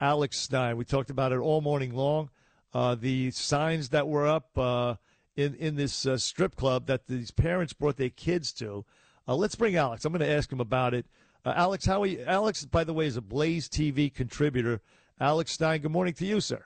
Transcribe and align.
Alex 0.00 0.38
Stein. 0.38 0.76
We 0.76 0.84
talked 0.84 1.10
about 1.10 1.32
it 1.32 1.38
all 1.38 1.60
morning 1.60 1.94
long. 1.94 2.30
Uh, 2.72 2.94
the 2.94 3.30
signs 3.32 3.90
that 3.90 4.08
were 4.08 4.26
up 4.26 4.56
uh, 4.56 4.94
in 5.36 5.54
in 5.54 5.76
this 5.76 6.06
uh, 6.06 6.16
strip 6.16 6.56
club 6.56 6.86
that 6.86 7.06
these 7.06 7.30
parents 7.30 7.72
brought 7.72 7.96
their 7.96 8.10
kids 8.10 8.52
to. 8.54 8.84
Uh, 9.26 9.34
let's 9.34 9.54
bring 9.54 9.76
Alex. 9.76 10.04
I'm 10.04 10.12
going 10.12 10.20
to 10.20 10.32
ask 10.32 10.50
him 10.50 10.60
about 10.60 10.94
it. 10.94 11.06
Uh, 11.44 11.52
Alex, 11.56 11.86
how 11.86 12.02
are 12.02 12.06
you? 12.06 12.22
Alex, 12.26 12.64
by 12.64 12.84
the 12.84 12.92
way, 12.92 13.06
is 13.06 13.16
a 13.16 13.22
Blaze 13.22 13.68
TV 13.68 14.12
contributor. 14.12 14.80
Alex 15.20 15.52
Stein, 15.52 15.80
good 15.80 15.90
morning 15.90 16.14
to 16.14 16.26
you, 16.26 16.40
sir. 16.40 16.64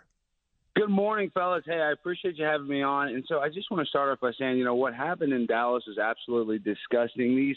Good 0.76 0.90
morning, 0.90 1.30
fellas. 1.32 1.62
Hey, 1.64 1.80
I 1.80 1.92
appreciate 1.92 2.36
you 2.36 2.44
having 2.44 2.66
me 2.66 2.82
on. 2.82 3.08
And 3.08 3.24
so 3.28 3.38
I 3.38 3.48
just 3.48 3.70
want 3.70 3.84
to 3.84 3.88
start 3.88 4.10
off 4.10 4.18
by 4.18 4.32
saying, 4.38 4.58
you 4.58 4.64
know, 4.64 4.74
what 4.74 4.92
happened 4.92 5.32
in 5.32 5.46
Dallas 5.46 5.84
is 5.86 5.98
absolutely 5.98 6.58
disgusting. 6.58 7.36
These 7.36 7.56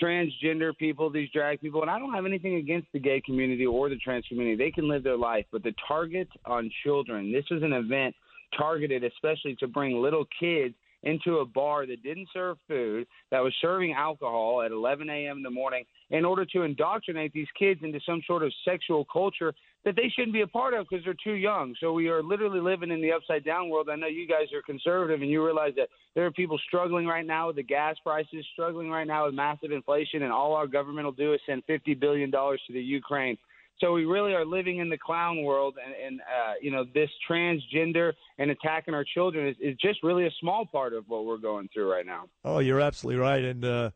transgender 0.00 0.76
people, 0.76 1.10
these 1.10 1.28
drag 1.30 1.60
people, 1.60 1.82
and 1.82 1.90
I 1.90 1.98
don't 1.98 2.12
have 2.12 2.26
anything 2.26 2.56
against 2.56 2.88
the 2.92 2.98
gay 2.98 3.20
community 3.20 3.66
or 3.66 3.88
the 3.88 3.96
trans 3.96 4.26
community. 4.26 4.56
They 4.56 4.70
can 4.70 4.88
live 4.88 5.02
their 5.02 5.16
life, 5.16 5.46
but 5.52 5.62
the 5.62 5.74
target 5.86 6.28
on 6.46 6.70
children, 6.84 7.32
this 7.32 7.44
was 7.50 7.62
an 7.62 7.72
event 7.72 8.14
targeted 8.56 9.04
especially 9.04 9.56
to 9.56 9.66
bring 9.66 10.00
little 10.00 10.26
kids 10.38 10.74
into 11.02 11.38
a 11.38 11.46
bar 11.46 11.86
that 11.86 12.02
didn't 12.02 12.28
serve 12.32 12.58
food, 12.68 13.06
that 13.30 13.40
was 13.40 13.54
serving 13.60 13.92
alcohol 13.92 14.62
at 14.62 14.70
11 14.70 15.08
a.m. 15.10 15.38
in 15.38 15.42
the 15.42 15.50
morning 15.50 15.84
in 16.10 16.24
order 16.24 16.44
to 16.44 16.62
indoctrinate 16.62 17.32
these 17.32 17.48
kids 17.58 17.80
into 17.82 18.00
some 18.06 18.22
sort 18.26 18.42
of 18.42 18.52
sexual 18.64 19.04
culture 19.12 19.52
that 19.84 19.96
they 19.96 20.12
shouldn't 20.14 20.32
be 20.32 20.42
a 20.42 20.46
part 20.46 20.74
of 20.74 20.86
because 20.88 21.04
they're 21.04 21.14
too 21.24 21.34
young. 21.34 21.74
So 21.80 21.92
we 21.92 22.08
are 22.08 22.22
literally 22.22 22.60
living 22.60 22.90
in 22.90 23.02
the 23.02 23.12
upside 23.12 23.44
down 23.44 23.68
world. 23.68 23.88
I 23.90 23.96
know 23.96 24.06
you 24.06 24.28
guys 24.28 24.46
are 24.54 24.62
conservative 24.62 25.22
and 25.22 25.30
you 25.30 25.44
realize 25.44 25.72
that 25.76 25.88
there 26.14 26.24
are 26.24 26.30
people 26.30 26.58
struggling 26.66 27.06
right 27.06 27.26
now 27.26 27.48
with 27.48 27.56
the 27.56 27.62
gas 27.62 27.96
prices, 28.04 28.46
struggling 28.52 28.90
right 28.90 29.06
now 29.06 29.26
with 29.26 29.34
massive 29.34 29.72
inflation, 29.72 30.22
and 30.22 30.32
all 30.32 30.54
our 30.54 30.68
government 30.68 31.04
will 31.04 31.12
do 31.12 31.34
is 31.34 31.40
send 31.46 31.64
$50 31.66 31.98
billion 31.98 32.30
to 32.30 32.56
the 32.70 32.80
Ukraine. 32.80 33.36
So 33.82 33.92
we 33.92 34.04
really 34.04 34.32
are 34.32 34.44
living 34.44 34.78
in 34.78 34.88
the 34.88 34.96
clown 34.96 35.42
world, 35.42 35.74
and, 35.84 35.94
and 35.94 36.20
uh, 36.20 36.52
you 36.60 36.70
know 36.70 36.84
this 36.94 37.10
transgender 37.28 38.12
and 38.38 38.50
attacking 38.50 38.94
our 38.94 39.04
children 39.04 39.48
is, 39.48 39.56
is 39.60 39.76
just 39.78 40.02
really 40.04 40.24
a 40.24 40.30
small 40.40 40.64
part 40.64 40.92
of 40.92 41.04
what 41.08 41.24
we're 41.24 41.36
going 41.36 41.68
through 41.74 41.90
right 41.90 42.06
now. 42.06 42.28
Oh, 42.44 42.60
you're 42.60 42.80
absolutely 42.80 43.20
right, 43.20 43.42
and 43.42 43.64
uh, 43.64 43.90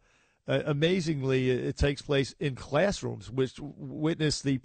amazingly, 0.48 1.50
it 1.50 1.76
takes 1.76 2.02
place 2.02 2.34
in 2.40 2.54
classrooms, 2.54 3.30
which 3.30 3.54
witness 3.60 4.42
the 4.42 4.58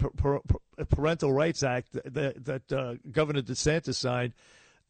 Parental 0.90 1.32
Rights 1.32 1.62
Act 1.62 1.92
that, 2.04 2.44
that 2.44 2.72
uh, 2.72 2.94
Governor 3.10 3.42
DeSantis 3.42 3.94
signed 3.94 4.32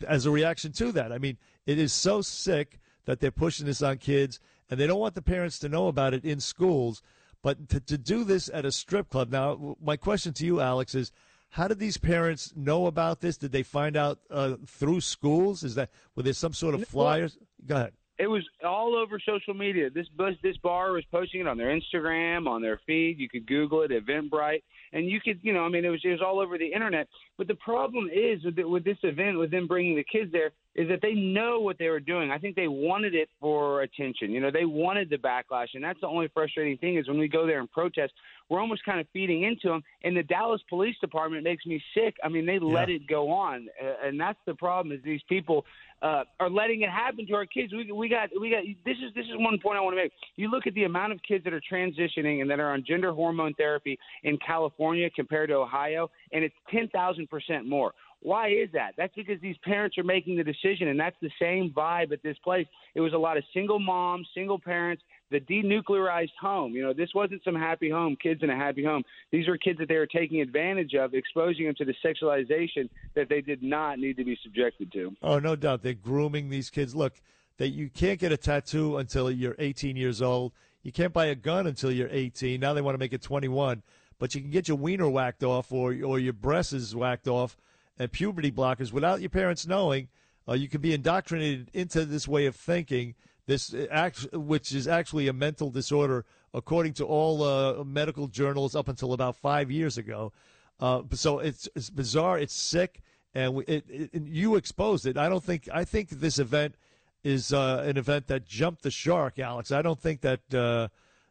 as 0.06 0.26
a 0.26 0.30
reaction 0.30 0.72
to 0.72 0.92
that. 0.92 1.12
I 1.12 1.18
mean, 1.18 1.38
it 1.66 1.78
is 1.78 1.92
so 1.92 2.22
sick 2.22 2.78
that 3.04 3.20
they're 3.20 3.30
pushing 3.30 3.66
this 3.66 3.82
on 3.82 3.98
kids, 3.98 4.40
and 4.70 4.78
they 4.78 4.86
don't 4.86 5.00
want 5.00 5.14
the 5.14 5.22
parents 5.22 5.58
to 5.60 5.68
know 5.68 5.88
about 5.88 6.14
it 6.14 6.24
in 6.24 6.40
schools. 6.40 7.02
But 7.42 7.68
to, 7.70 7.80
to 7.80 7.98
do 7.98 8.24
this 8.24 8.48
at 8.52 8.64
a 8.64 8.72
strip 8.72 9.10
club. 9.10 9.30
Now, 9.30 9.76
my 9.82 9.96
question 9.96 10.32
to 10.34 10.46
you, 10.46 10.60
Alex, 10.60 10.94
is 10.94 11.12
how 11.50 11.68
did 11.68 11.78
these 11.78 11.98
parents 11.98 12.52
know 12.56 12.86
about 12.86 13.20
this? 13.20 13.36
Did 13.36 13.52
they 13.52 13.62
find 13.62 13.96
out 13.96 14.20
uh, 14.30 14.56
through 14.66 15.00
schools? 15.00 15.62
Is 15.64 15.74
that 15.74 15.90
were 16.16 16.22
there 16.22 16.32
some 16.32 16.52
sort 16.52 16.74
of 16.74 16.86
flyers? 16.88 17.36
Go 17.66 17.76
ahead. 17.76 17.92
It 18.18 18.26
was 18.26 18.42
all 18.64 18.94
over 18.94 19.18
social 19.18 19.52
media. 19.52 19.90
This 19.90 20.06
bus, 20.16 20.34
this 20.42 20.56
bar 20.58 20.92
was 20.92 21.04
posting 21.10 21.40
it 21.40 21.48
on 21.48 21.58
their 21.58 21.76
Instagram, 21.76 22.46
on 22.46 22.62
their 22.62 22.80
feed. 22.86 23.18
You 23.18 23.28
could 23.28 23.46
Google 23.46 23.82
it, 23.82 23.90
Eventbrite, 23.90 24.62
and 24.92 25.08
you 25.08 25.20
could, 25.20 25.38
you 25.42 25.52
know, 25.52 25.64
I 25.64 25.68
mean, 25.68 25.84
it 25.84 25.88
was 25.88 26.00
it 26.04 26.10
was 26.10 26.20
all 26.20 26.40
over 26.40 26.58
the 26.58 26.72
internet. 26.72 27.08
But 27.38 27.48
the 27.48 27.54
problem 27.56 28.08
is 28.12 28.44
with 28.44 28.56
the, 28.56 28.64
with 28.64 28.84
this 28.84 28.98
event, 29.02 29.38
with 29.38 29.50
them 29.50 29.66
bringing 29.66 29.96
the 29.96 30.04
kids 30.04 30.30
there, 30.32 30.50
is 30.74 30.88
that 30.88 31.00
they 31.02 31.12
know 31.12 31.60
what 31.60 31.78
they 31.78 31.88
were 31.88 32.00
doing. 32.00 32.30
I 32.30 32.38
think 32.38 32.56
they 32.56 32.68
wanted 32.68 33.14
it 33.14 33.28
for 33.40 33.82
attention. 33.82 34.30
You 34.30 34.40
know, 34.40 34.50
they 34.50 34.64
wanted 34.64 35.10
the 35.10 35.16
backlash, 35.16 35.68
and 35.74 35.84
that's 35.84 36.00
the 36.00 36.06
only 36.06 36.28
frustrating 36.28 36.78
thing 36.78 36.96
is 36.96 37.08
when 37.08 37.18
we 37.18 37.28
go 37.28 37.46
there 37.46 37.60
and 37.60 37.70
protest, 37.70 38.12
we're 38.52 38.60
almost 38.60 38.84
kind 38.84 39.00
of 39.00 39.06
feeding 39.14 39.44
into 39.44 39.68
them. 39.68 39.82
And 40.04 40.14
the 40.14 40.22
Dallas 40.22 40.60
Police 40.68 40.96
Department 41.00 41.42
makes 41.42 41.64
me 41.64 41.82
sick. 41.94 42.16
I 42.22 42.28
mean, 42.28 42.44
they 42.44 42.58
yeah. 42.60 42.74
let 42.78 42.90
it 42.90 43.06
go 43.08 43.30
on, 43.30 43.66
and 44.04 44.20
that's 44.20 44.38
the 44.44 44.54
problem. 44.54 44.94
Is 44.94 45.02
these 45.02 45.22
people 45.26 45.64
uh, 46.02 46.24
are 46.38 46.50
letting 46.50 46.82
it 46.82 46.90
happen 46.90 47.26
to 47.28 47.34
our 47.34 47.46
kids? 47.46 47.72
We 47.72 47.90
we 47.90 48.10
got 48.10 48.28
we 48.38 48.50
got 48.50 48.64
this 48.84 48.98
is 48.98 49.14
this 49.14 49.24
is 49.24 49.36
one 49.36 49.58
point 49.58 49.78
I 49.78 49.80
want 49.80 49.96
to 49.96 50.02
make. 50.02 50.12
You 50.36 50.50
look 50.50 50.66
at 50.66 50.74
the 50.74 50.84
amount 50.84 51.12
of 51.12 51.20
kids 51.26 51.44
that 51.44 51.54
are 51.54 51.62
transitioning 51.72 52.42
and 52.42 52.50
that 52.50 52.60
are 52.60 52.72
on 52.74 52.84
gender 52.86 53.14
hormone 53.14 53.54
therapy 53.54 53.98
in 54.22 54.36
California 54.46 55.08
compared 55.16 55.48
to 55.48 55.54
Ohio, 55.54 56.10
and 56.32 56.44
it's 56.44 56.54
ten 56.70 56.88
thousand 56.88 57.30
percent 57.30 57.66
more. 57.66 57.92
Why 58.20 58.50
is 58.50 58.68
that? 58.72 58.92
That's 58.96 59.14
because 59.16 59.40
these 59.40 59.56
parents 59.64 59.98
are 59.98 60.04
making 60.04 60.36
the 60.36 60.44
decision, 60.44 60.88
and 60.88 61.00
that's 61.00 61.16
the 61.20 61.30
same 61.40 61.72
vibe 61.76 62.12
at 62.12 62.22
this 62.22 62.36
place. 62.44 62.66
It 62.94 63.00
was 63.00 63.14
a 63.14 63.18
lot 63.18 63.36
of 63.36 63.42
single 63.52 63.80
moms, 63.80 64.28
single 64.32 64.60
parents, 64.60 65.02
the 65.32 65.40
denuclearized 65.40 66.36
home. 66.40 66.74
You 66.74 66.82
know, 66.82 66.92
this 66.92 67.08
wasn't 67.14 67.42
some 67.44 67.54
happy 67.54 67.90
home, 67.90 68.16
kids 68.22 68.42
in 68.42 68.50
a 68.50 68.56
happy 68.56 68.84
home. 68.84 69.02
These 69.30 69.48
were 69.48 69.56
kids 69.56 69.78
that 69.80 69.88
they 69.88 69.96
were 69.96 70.06
taking 70.06 70.40
advantage 70.40 70.94
of, 70.94 71.14
exposing 71.14 71.66
them 71.66 71.74
to 71.76 71.84
the 71.84 71.94
sexualization 72.04 72.88
that 73.14 73.28
they 73.28 73.40
did 73.40 73.62
not 73.62 73.98
need 73.98 74.16
to 74.18 74.24
be 74.24 74.38
subjected 74.42 74.92
to. 74.92 75.16
Oh, 75.22 75.38
no 75.38 75.56
doubt. 75.56 75.82
They're 75.82 75.94
grooming 75.94 76.50
these 76.50 76.70
kids. 76.70 76.94
Look, 76.94 77.14
that 77.56 77.68
you 77.68 77.90
can't 77.90 78.20
get 78.20 78.32
a 78.32 78.36
tattoo 78.36 78.98
until 78.98 79.30
you're 79.30 79.56
18 79.58 79.96
years 79.96 80.22
old. 80.22 80.52
You 80.82 80.92
can't 80.92 81.12
buy 81.12 81.26
a 81.26 81.34
gun 81.34 81.66
until 81.66 81.90
you're 81.90 82.08
18. 82.10 82.60
Now 82.60 82.74
they 82.74 82.80
want 82.80 82.94
to 82.94 82.98
make 82.98 83.12
it 83.12 83.22
21. 83.22 83.82
But 84.18 84.34
you 84.34 84.40
can 84.40 84.50
get 84.50 84.68
your 84.68 84.76
wiener 84.76 85.08
whacked 85.08 85.42
off 85.42 85.72
or, 85.72 85.94
or 86.04 86.18
your 86.18 86.32
breasts 86.32 86.94
whacked 86.94 87.26
off 87.26 87.56
and 87.98 88.10
puberty 88.10 88.52
blockers 88.52 88.92
without 88.92 89.20
your 89.20 89.30
parents 89.30 89.66
knowing. 89.66 90.08
Uh, 90.48 90.54
you 90.54 90.68
can 90.68 90.80
be 90.80 90.92
indoctrinated 90.92 91.70
into 91.72 92.04
this 92.04 92.26
way 92.26 92.46
of 92.46 92.56
thinking, 92.56 93.14
this 93.46 93.72
uh, 93.74 93.86
act, 93.90 94.26
which 94.32 94.74
is 94.74 94.86
actually 94.86 95.28
a 95.28 95.32
mental 95.32 95.70
disorder, 95.70 96.24
according 96.54 96.94
to 96.94 97.04
all 97.04 97.42
uh, 97.42 97.84
medical 97.84 98.28
journals 98.28 98.74
up 98.74 98.88
until 98.88 99.12
about 99.12 99.36
five 99.36 99.70
years 99.70 99.98
ago. 99.98 100.32
Uh, 100.80 101.02
so 101.12 101.38
it's, 101.38 101.68
it's 101.74 101.90
bizarre. 101.90 102.38
It's 102.38 102.54
sick, 102.54 103.02
and 103.34 103.54
we, 103.54 103.64
it, 103.64 103.84
it, 103.88 104.22
you 104.22 104.56
exposed 104.56 105.06
it. 105.06 105.16
I 105.16 105.28
don't 105.28 105.44
think. 105.44 105.68
I 105.72 105.84
think 105.84 106.10
this 106.10 106.38
event 106.38 106.74
is 107.22 107.52
uh, 107.52 107.84
an 107.86 107.96
event 107.96 108.26
that 108.28 108.46
jumped 108.46 108.82
the 108.82 108.90
shark, 108.90 109.38
Alex. 109.38 109.70
I 109.70 109.82
don't 109.82 110.00
think 110.00 110.22
that 110.22 110.54
uh, 110.54 110.88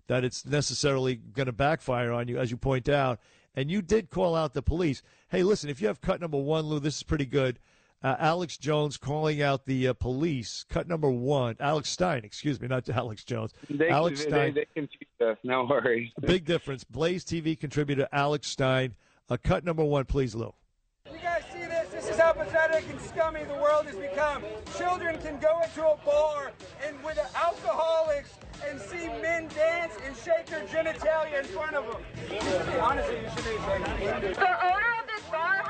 that 0.07 0.23
it's 0.23 0.45
necessarily 0.45 1.15
going 1.15 1.47
to 1.47 1.51
backfire 1.51 2.11
on 2.11 2.27
you, 2.27 2.37
as 2.37 2.51
you 2.51 2.57
point 2.57 2.87
out 2.87 3.19
and 3.55 3.69
you 3.69 3.81
did 3.81 4.09
call 4.09 4.35
out 4.35 4.53
the 4.53 4.61
police. 4.61 5.01
Hey, 5.29 5.43
listen, 5.43 5.69
if 5.69 5.81
you 5.81 5.87
have 5.87 6.01
cut 6.01 6.21
number 6.21 6.37
one, 6.37 6.65
Lou, 6.65 6.79
this 6.79 6.97
is 6.97 7.03
pretty 7.03 7.25
good. 7.25 7.59
Uh, 8.03 8.15
Alex 8.17 8.57
Jones 8.57 8.97
calling 8.97 9.41
out 9.43 9.65
the 9.65 9.89
uh, 9.89 9.93
police. 9.93 10.65
Cut 10.69 10.87
number 10.87 11.09
one. 11.09 11.55
Alex 11.59 11.89
Stein, 11.89 12.21
excuse 12.23 12.59
me, 12.59 12.67
not 12.67 12.89
Alex 12.89 13.23
Jones. 13.23 13.53
They, 13.69 13.89
Alex 13.89 14.23
they, 14.23 14.29
Stein. 14.29 14.53
They, 14.53 14.61
they 14.61 14.81
confuse 14.81 15.31
us. 15.31 15.37
No 15.43 15.65
worries. 15.65 16.11
Big 16.21 16.45
difference. 16.45 16.83
Blaze 16.83 17.23
TV 17.23 17.59
contributor 17.59 18.07
Alex 18.11 18.47
Stein. 18.47 18.95
Uh, 19.29 19.37
cut 19.41 19.63
number 19.63 19.83
one, 19.83 20.05
please, 20.05 20.33
Lou. 20.33 20.53
You 21.11 21.19
guys 21.19 21.43
see 21.53 21.59
this? 21.59 21.89
This 21.89 22.09
is 22.09 22.17
how 22.17 22.33
pathetic 22.33 22.89
and 22.89 22.99
scummy 23.01 23.43
the 23.43 23.55
world 23.55 23.85
has 23.85 23.95
become. 23.95 24.43
Children 24.77 25.19
can 25.21 25.39
go 25.39 25.61
into 25.61 25.85
a 25.85 25.97
bar 26.05 26.51
and 26.85 27.01
with 27.03 27.19
alcoholics 27.35 28.31
and 28.67 28.79
see 28.79 29.07
men 29.21 29.47
dance 29.49 29.93
and 30.05 30.15
shake 30.15 30.45
their 30.47 30.65
genitalia 30.67 31.39
in 31.39 31.45
front 31.45 31.75
of 31.75 31.85
them. 31.85 32.01
Honestly, 32.81 33.15
you 33.21 33.29
should 33.35 33.45
be 33.45 33.51
ashamed. 33.51 34.35
The 34.35 34.65
owner 34.65 34.91
of 35.01 35.07
this 35.07 35.23
bar 35.31 35.60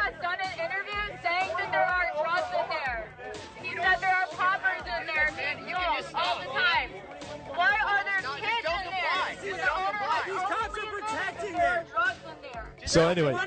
So 12.91 13.07
anyway, 13.07 13.37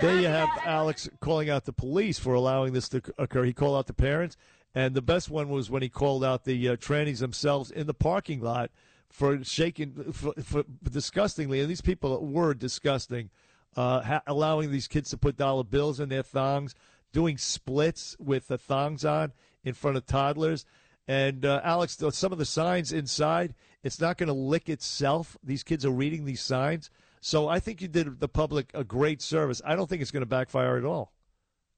there 0.00 0.18
you 0.18 0.26
have 0.26 0.48
Alex 0.64 1.08
calling 1.20 1.48
out 1.48 1.66
the 1.66 1.72
police 1.72 2.18
for 2.18 2.34
allowing 2.34 2.72
this 2.72 2.88
to 2.88 3.00
occur. 3.16 3.44
He 3.44 3.52
called 3.52 3.76
out 3.78 3.86
the 3.86 3.92
parents. 3.92 4.36
And 4.74 4.92
the 4.92 5.00
best 5.00 5.30
one 5.30 5.50
was 5.50 5.70
when 5.70 5.82
he 5.82 5.88
called 5.88 6.24
out 6.24 6.42
the 6.42 6.70
uh, 6.70 6.74
trannies 6.74 7.20
themselves 7.20 7.70
in 7.70 7.86
the 7.86 7.94
parking 7.94 8.40
lot 8.40 8.72
for 9.08 9.44
shaking, 9.44 10.12
for, 10.12 10.34
for 10.42 10.64
disgustingly, 10.82 11.60
and 11.60 11.70
these 11.70 11.80
people 11.80 12.26
were 12.26 12.54
disgusting, 12.54 13.30
uh, 13.76 14.00
ha- 14.00 14.22
allowing 14.26 14.72
these 14.72 14.88
kids 14.88 15.10
to 15.10 15.16
put 15.16 15.36
dollar 15.36 15.62
bills 15.62 16.00
in 16.00 16.08
their 16.08 16.24
thongs, 16.24 16.74
doing 17.12 17.38
splits 17.38 18.16
with 18.18 18.48
the 18.48 18.58
thongs 18.58 19.04
on 19.04 19.30
in 19.62 19.74
front 19.74 19.96
of 19.96 20.06
toddlers. 20.06 20.66
And 21.06 21.44
uh, 21.44 21.60
Alex, 21.62 22.02
some 22.10 22.32
of 22.32 22.38
the 22.38 22.44
signs 22.44 22.90
inside, 22.90 23.54
it's 23.84 24.00
not 24.00 24.18
going 24.18 24.26
to 24.26 24.32
lick 24.32 24.68
itself. 24.68 25.38
These 25.40 25.62
kids 25.62 25.86
are 25.86 25.90
reading 25.90 26.24
these 26.24 26.40
signs. 26.40 26.90
So 27.24 27.46
I 27.46 27.60
think 27.60 27.80
you 27.80 27.86
did 27.86 28.18
the 28.18 28.28
public 28.28 28.72
a 28.74 28.82
great 28.82 29.22
service. 29.22 29.62
I 29.64 29.76
don't 29.76 29.88
think 29.88 30.02
it's 30.02 30.10
going 30.10 30.22
to 30.22 30.26
backfire 30.26 30.76
at 30.76 30.84
all. 30.84 31.12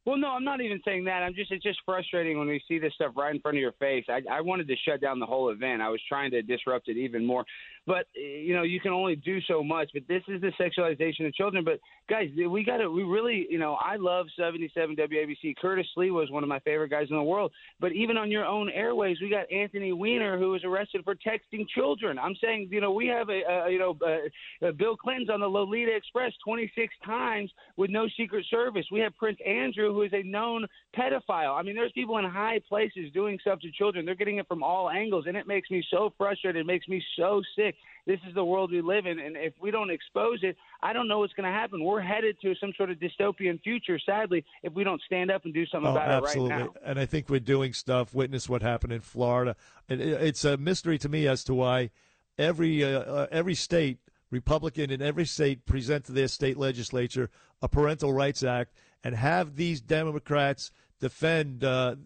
Well, 0.07 0.17
no, 0.17 0.29
I'm 0.29 0.45
not 0.45 0.63
even 0.63 0.81
saying 0.87 1.05
that. 1.05 1.23
I'm 1.23 1.35
just 1.35 1.53
it's 1.53 1.63
just 1.63 1.81
frustrating 1.85 2.39
when 2.39 2.49
we 2.49 2.63
see 2.67 2.79
this 2.79 2.95
stuff 2.95 3.13
right 3.15 3.35
in 3.35 3.41
front 3.41 3.59
of 3.59 3.61
your 3.61 3.73
face. 3.73 4.05
I, 4.09 4.23
I 4.31 4.41
wanted 4.41 4.69
to 4.69 4.75
shut 4.87 5.03
down 5.03 5.21
the 5.21 5.27
whole 5.27 5.51
event. 5.51 5.83
I 5.83 5.91
was 5.91 6.01
trying 6.09 6.31
to 6.31 6.43
disrupt 6.43 6.89
it 6.89 6.97
even 6.97 7.25
more, 7.27 7.45
but 7.87 8.07
you 8.15 8.55
know 8.55 8.63
you 8.63 8.81
can 8.81 8.93
only 8.93 9.17
do 9.17 9.41
so 9.43 9.63
much. 9.63 9.91
But 9.93 10.05
this 10.09 10.23
is 10.29 10.41
the 10.41 10.53
sexualization 10.61 11.27
of 11.27 11.35
children. 11.35 11.65
But 11.65 11.81
guys, 12.09 12.31
we 12.37 12.65
got 12.65 12.79
to 12.79 12.89
we 12.89 13.03
really 13.03 13.47
you 13.51 13.59
know 13.59 13.75
I 13.75 13.97
love 13.97 14.27
77 14.39 14.97
WABC. 14.97 15.57
Curtis 15.61 15.87
Sliwa 15.97 16.13
was 16.13 16.31
one 16.31 16.43
of 16.43 16.49
my 16.49 16.61
favorite 16.61 16.91
guys 16.91 17.07
in 17.11 17.17
the 17.17 17.23
world. 17.23 17.53
But 17.81 17.93
even 17.93 18.17
on 18.17 18.31
your 18.31 18.45
own 18.45 18.71
airways, 18.71 19.19
we 19.21 19.29
got 19.29 19.51
Anthony 19.53 19.93
Weiner 19.93 20.39
who 20.39 20.51
was 20.51 20.65
arrested 20.65 21.03
for 21.05 21.15
texting 21.15 21.69
children. 21.69 22.19
I'm 22.19 22.35
saying 22.43 22.69
you 22.71 22.81
know 22.81 22.93
we 22.93 23.07
have 23.09 23.29
a, 23.29 23.43
a 23.43 23.71
you 23.71 23.79
know 23.79 23.97
uh, 24.03 24.67
uh, 24.67 24.73
Bill 24.73 24.97
Clinton's 24.97 25.31
on 25.31 25.41
the 25.41 25.47
Lolita 25.47 25.95
Express 25.95 26.33
26 26.45 26.93
times 27.05 27.51
with 27.77 27.91
no 27.91 28.09
Secret 28.17 28.47
Service. 28.51 28.87
We 28.91 29.01
have 29.01 29.15
Prince 29.17 29.39
Andrew 29.47 29.93
who 29.93 30.03
is 30.03 30.13
a 30.13 30.23
known 30.23 30.67
pedophile. 30.97 31.59
I 31.59 31.63
mean, 31.63 31.75
there's 31.75 31.93
people 31.93 32.19
in 32.19 32.25
high 32.25 32.61
places 32.69 33.13
doing 33.13 33.39
stuff 33.41 33.61
to 33.61 33.71
children. 33.73 34.07
They're 34.07 34.15
getting 34.15 34.39
it 34.39 34.49
from 34.49 34.63
all 34.63 34.91
angles, 34.91 35.25
and 35.27 35.37
it 35.37 35.47
makes 35.47 35.71
me 35.71 35.85
so 35.91 36.13
frustrated. 36.17 36.61
It 36.61 36.67
makes 36.67 36.89
me 36.89 37.03
so 37.19 37.43
sick. 37.57 37.74
This 38.07 38.21
is 38.29 38.35
the 38.35 38.45
world 38.45 38.71
we 38.71 38.83
live 38.83 39.07
in, 39.07 39.19
and 39.19 39.37
if 39.37 39.55
we 39.61 39.71
don't 39.71 39.91
expose 39.91 40.41
it, 40.43 40.57
I 40.83 40.93
don't 40.93 41.09
know 41.09 41.21
what's 41.21 41.33
going 41.33 41.51
to 41.51 41.53
happen. 41.53 41.83
We're 41.83 42.03
headed 42.03 42.37
to 42.43 42.55
some 42.57 42.73
sort 42.77 42.91
of 42.91 42.99
dystopian 42.99 43.63
future, 43.63 43.99
sadly, 43.99 44.45
if 44.63 44.75
we 44.75 44.85
don't 44.85 45.01
stand 45.07 45.31
up 45.31 45.45
and 45.45 45.55
do 45.55 45.65
something 45.67 45.89
oh, 45.89 45.93
about 45.93 46.09
absolutely. 46.11 46.51
it 46.51 46.53
right 46.53 46.59
now. 46.59 46.65
Absolutely. 46.67 46.91
And 46.91 46.99
I 46.99 47.07
think 47.07 47.31
we're 47.31 47.41
doing 47.41 47.73
stuff. 47.73 48.15
Witness 48.15 48.49
what 48.49 48.61
happened 48.61 48.93
in 48.93 49.01
Florida. 49.01 49.57
It's 49.89 50.45
a 50.45 50.57
mystery 50.59 50.99
to 50.99 51.09
me 51.09 51.27
as 51.27 51.45
to 51.45 51.55
why 51.55 51.91
every 52.39 52.85
uh, 52.85 53.01
uh, 53.01 53.27
every 53.31 53.55
state 53.55 53.99
Republican 54.31 54.91
in 54.91 55.01
every 55.01 55.25
state 55.25 55.65
present 55.65 56.05
to 56.07 56.13
their 56.13 56.29
state 56.29 56.57
legislature 56.57 57.31
a 57.63 57.69
parental 57.69 58.13
rights 58.13 58.43
act 58.43 58.75
and 59.03 59.15
have 59.15 59.57
these 59.57 59.81
Democrats 59.81 60.71
defend 61.01 61.65
uh, 61.65 61.97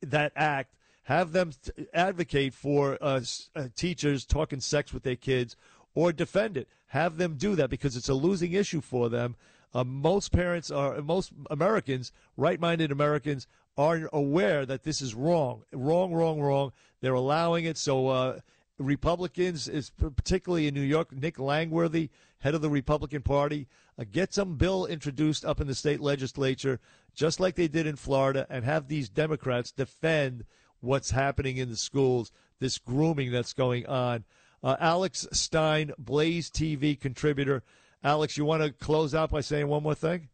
that 0.00 0.32
act, 0.36 0.74
have 1.04 1.32
them 1.32 1.52
advocate 1.92 2.54
for 2.54 2.96
uh, 3.00 3.20
uh, 3.56 3.68
teachers 3.74 4.24
talking 4.24 4.60
sex 4.60 4.92
with 4.92 5.02
their 5.02 5.16
kids, 5.16 5.56
or 5.94 6.12
defend 6.12 6.56
it. 6.56 6.68
Have 6.86 7.16
them 7.16 7.36
do 7.36 7.56
that 7.56 7.70
because 7.70 7.96
it's 7.96 8.08
a 8.08 8.14
losing 8.14 8.52
issue 8.52 8.80
for 8.80 9.08
them. 9.08 9.36
Uh, 9.74 9.84
most 9.84 10.32
parents 10.32 10.70
are, 10.70 11.00
most 11.00 11.32
Americans, 11.50 12.12
right-minded 12.36 12.92
Americans, 12.92 13.46
are 13.76 14.08
aware 14.12 14.66
that 14.66 14.84
this 14.84 15.00
is 15.00 15.14
wrong, 15.14 15.62
wrong, 15.72 16.12
wrong, 16.12 16.40
wrong. 16.40 16.72
They're 17.00 17.14
allowing 17.14 17.64
it. 17.64 17.78
So 17.78 18.08
uh, 18.08 18.40
Republicans, 18.78 19.68
is 19.68 19.90
particularly 19.90 20.66
in 20.68 20.74
New 20.74 20.82
York, 20.82 21.12
Nick 21.12 21.38
Langworthy, 21.38 22.10
head 22.40 22.54
of 22.54 22.60
the 22.60 22.70
Republican 22.70 23.22
Party, 23.22 23.66
uh, 23.98 24.04
get 24.10 24.34
some 24.34 24.56
bill 24.56 24.86
introduced 24.86 25.44
up 25.44 25.60
in 25.60 25.66
the 25.66 25.74
state 25.74 26.00
legislature, 26.00 26.80
just 27.14 27.40
like 27.40 27.54
they 27.54 27.68
did 27.68 27.86
in 27.86 27.96
Florida, 27.96 28.46
and 28.50 28.64
have 28.64 28.88
these 28.88 29.08
Democrats 29.08 29.72
defend 29.72 30.44
what's 30.82 31.10
happening 31.10 31.56
in 31.56 31.70
the 31.70 31.76
schools, 31.76 32.30
this 32.58 32.76
grooming 32.76 33.32
that's 33.32 33.54
going 33.54 33.86
on. 33.86 34.24
Uh, 34.62 34.76
Alex 34.78 35.26
Stein, 35.32 35.92
Blaze 35.98 36.50
TV 36.50 36.98
contributor. 37.00 37.62
Alex, 38.04 38.36
you 38.36 38.44
want 38.44 38.62
to 38.62 38.70
close 38.70 39.14
out 39.14 39.30
by 39.30 39.40
saying 39.40 39.66
one 39.68 39.82
more 39.82 39.94
thing? 39.94 40.28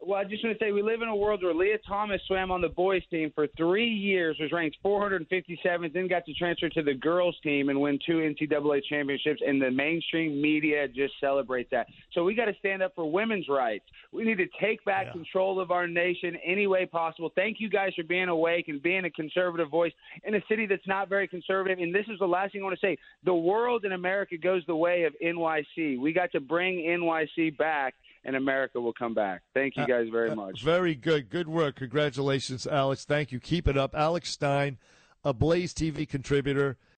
Well, 0.00 0.18
I 0.18 0.24
just 0.24 0.44
want 0.44 0.56
to 0.56 0.64
say 0.64 0.70
we 0.70 0.80
live 0.80 1.02
in 1.02 1.08
a 1.08 1.16
world 1.16 1.42
where 1.42 1.52
Lia 1.52 1.76
Thomas 1.86 2.20
swam 2.28 2.52
on 2.52 2.60
the 2.60 2.68
boys 2.68 3.02
team 3.10 3.32
for 3.34 3.48
three 3.56 3.88
years, 3.88 4.36
was 4.40 4.52
ranked 4.52 4.76
457th, 4.84 5.92
then 5.92 6.06
got 6.06 6.24
to 6.26 6.34
transfer 6.34 6.68
to 6.68 6.82
the 6.82 6.94
girls 6.94 7.36
team 7.42 7.68
and 7.68 7.80
win 7.80 7.98
two 8.06 8.18
NCAA 8.18 8.80
championships, 8.88 9.40
and 9.44 9.60
the 9.60 9.72
mainstream 9.72 10.40
media 10.40 10.86
just 10.86 11.14
celebrates 11.20 11.70
that. 11.72 11.88
So 12.12 12.22
we 12.22 12.34
got 12.34 12.44
to 12.44 12.54
stand 12.60 12.80
up 12.80 12.94
for 12.94 13.10
women's 13.10 13.48
rights. 13.48 13.84
We 14.12 14.22
need 14.22 14.38
to 14.38 14.46
take 14.60 14.84
back 14.84 15.06
yeah. 15.06 15.12
control 15.12 15.58
of 15.60 15.72
our 15.72 15.88
nation 15.88 16.38
any 16.46 16.68
way 16.68 16.86
possible. 16.86 17.32
Thank 17.34 17.56
you 17.58 17.68
guys 17.68 17.92
for 17.96 18.04
being 18.04 18.28
awake 18.28 18.68
and 18.68 18.80
being 18.80 19.04
a 19.04 19.10
conservative 19.10 19.68
voice 19.68 19.92
in 20.22 20.36
a 20.36 20.40
city 20.48 20.66
that's 20.66 20.86
not 20.86 21.08
very 21.08 21.26
conservative. 21.26 21.80
And 21.80 21.92
this 21.92 22.06
is 22.08 22.20
the 22.20 22.26
last 22.26 22.52
thing 22.52 22.60
I 22.60 22.64
want 22.64 22.78
to 22.78 22.86
say: 22.86 22.96
the 23.24 23.34
world 23.34 23.84
in 23.84 23.92
America 23.92 24.38
goes 24.38 24.62
the 24.68 24.76
way 24.76 25.04
of 25.04 25.14
NYC. 25.22 25.98
We 25.98 26.12
got 26.12 26.30
to 26.32 26.40
bring 26.40 26.76
NYC 26.78 27.58
back 27.58 27.94
and 28.24 28.36
America 28.36 28.80
will 28.80 28.92
come 28.92 29.14
back. 29.14 29.42
Thank 29.54 29.76
you 29.76 29.84
uh, 29.84 29.86
guys 29.86 30.08
very 30.10 30.30
uh, 30.30 30.34
much. 30.34 30.62
Very 30.62 30.94
good. 30.94 31.30
Good 31.30 31.48
work. 31.48 31.76
Congratulations, 31.76 32.66
Alex. 32.66 33.04
Thank 33.04 33.32
you. 33.32 33.40
Keep 33.40 33.68
it 33.68 33.76
up. 33.76 33.94
Alex 33.94 34.30
Stein, 34.30 34.78
a 35.24 35.32
Blaze 35.32 35.72
TV 35.72 36.08
contributor. 36.08 36.76